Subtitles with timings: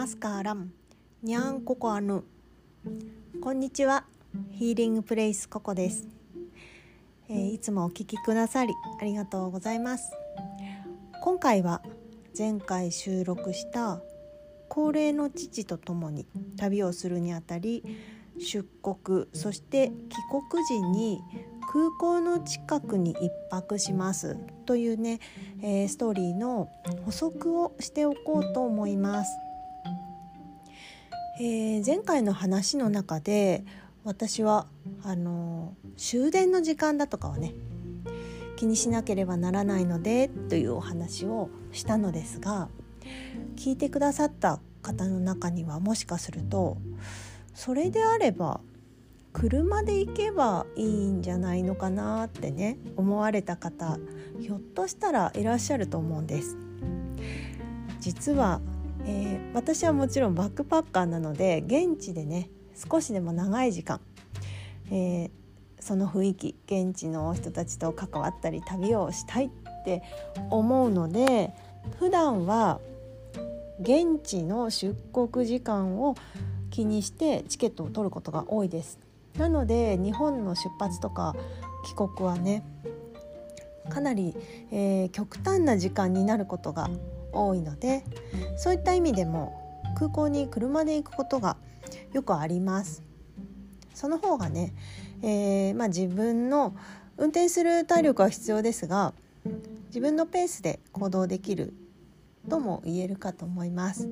[0.00, 0.72] マスカーラン
[1.22, 2.24] ニャンココアヌ。
[3.42, 4.06] こんにちは。
[4.50, 6.08] ヒーリングプレイスココです、
[7.28, 10.10] えー、いつもお聞きくださりありがとうございます。
[11.20, 11.82] 今回は
[12.34, 14.00] 前回収録した
[14.70, 16.26] 高齢の父と共に
[16.56, 17.84] 旅をするにあたり
[18.38, 20.16] 出国そして帰
[20.50, 21.20] 国時に
[21.70, 24.38] 空港の近くに1泊します。
[24.64, 25.20] というね、
[25.60, 26.70] えー、ストーリーの
[27.04, 29.30] 補足をしておこうと思います。
[31.42, 33.64] えー、前回の話の中で
[34.04, 34.66] 私は
[35.02, 37.54] あの終電の時間だとかはね
[38.56, 42.68] 気にしなければならないのでというお話をしたのですが
[43.56, 46.76] 聞いてくださった方の中にはもしかすると
[47.54, 48.60] それであれば
[49.32, 53.98] 車で行けばいいんじゃないのかなってね思われた方
[54.42, 56.58] ひょっとしたらいらっしゃると思うんです。
[58.00, 58.60] 実は、
[59.06, 64.00] えー、私はもちろんバックパッカーなので現地でね少しでも長い時間、
[64.90, 65.30] えー、
[65.80, 69.50] その雰囲気現地の人たちと関わったり旅をしたいっ
[69.84, 70.02] て
[70.50, 71.52] 思うので
[71.98, 72.80] 普段は
[73.80, 76.14] 現地の出国時間を
[76.70, 78.98] 気にしてチケットを取ることが多いです。
[79.38, 81.34] なので日本の出発とか
[81.84, 82.62] 帰国はね
[83.88, 84.34] かなり、
[84.70, 86.90] えー、極端な時間になることが
[87.32, 88.04] 多いので
[88.56, 89.60] そういった意味でも
[89.96, 91.56] 空港に車で行くことが
[92.12, 93.02] よくあります。
[93.94, 94.72] その方がね、
[95.22, 96.74] えー、まあ、自分の
[97.18, 99.12] 運転する体力は必要ですが
[99.88, 101.74] 自分のペースで行動できる
[102.48, 104.08] とも言えるかと思います。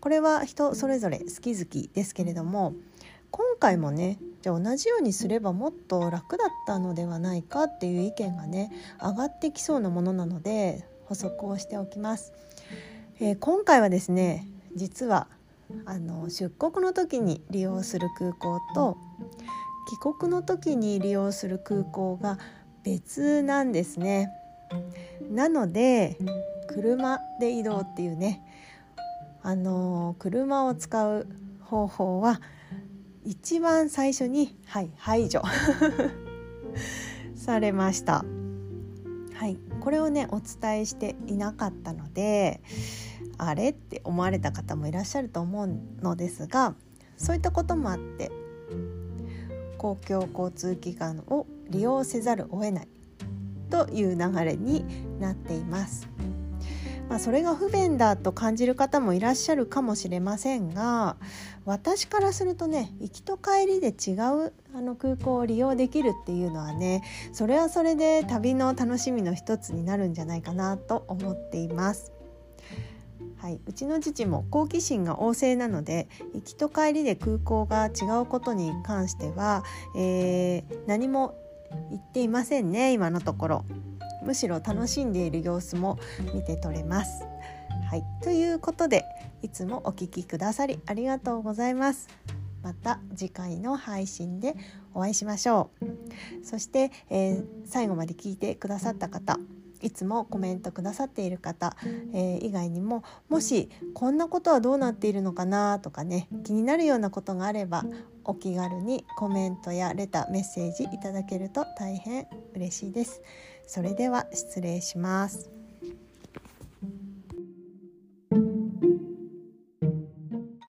[0.00, 2.74] これは人それぞれ好き好きですけれども
[3.30, 8.70] 今回もねじゃあ同じようにすればもっと楽だったのではないかっていう意見がね
[9.02, 12.32] 上がってきそうなものなので補足をしておきます。
[13.20, 15.28] えー、今回はですね実は
[15.84, 18.96] あの出国の時に利用する空港と
[19.88, 22.38] 帰国の時に利用する空港が
[22.82, 24.30] 別なんですね。
[25.30, 26.18] なので
[26.68, 28.42] 車で移動っていうね
[29.42, 31.26] あの車を使う
[31.60, 32.40] 方法は
[33.24, 35.42] 一番最初に、はい、排除
[37.36, 38.24] されました。
[39.34, 42.60] はい、これをねお伝えしていなかったので
[43.36, 43.70] あれ？
[43.70, 45.68] って思われた方もいらっしゃると思う
[46.02, 46.74] のですが
[47.16, 48.30] そういったこともあって
[49.76, 52.88] 公共交通機関を利用せざるを得ない
[53.70, 54.84] という流れに
[55.18, 56.08] なっています。
[57.08, 61.16] まあ、それが不便だと感じる方もいらっしゃるかもしれませんが
[61.64, 64.12] 私からするとね行きと帰りで違
[64.46, 72.12] うあの空港を利用できるっていうのはねそれはそれで旅の楽しみの一つになるんじゃないかなと思っています。
[73.44, 81.34] はい、うちの父も好奇心が旺盛なので行きと帰りで空港が違うことに関しては、えー、何も
[81.90, 83.64] 言っていませんね今のところ。
[84.24, 85.98] むしろ楽しんでいる様子も
[86.34, 87.24] 見て取れます。
[87.90, 89.04] はい、ということで
[89.42, 92.08] いつもお聴きくださりありがとうございます。
[92.62, 94.56] また次回の配信で
[94.94, 96.44] お会いしましょう。
[96.44, 99.38] そして、えー、最後まで聞いてくださった方
[99.84, 101.76] いつもコメントくださっている方、
[102.14, 107.84] えー、以外にももしこんなことはどうなっているのかなとかね気になるようなことがあれば
[108.24, 113.20] お気軽にコメントやレターメッセージいただけると大変嬉しいです。
[113.66, 115.50] それでは失礼します。